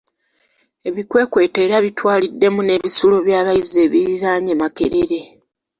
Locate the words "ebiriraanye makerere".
3.85-5.21